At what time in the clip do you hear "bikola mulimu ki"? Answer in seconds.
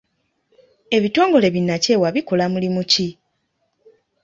2.15-3.07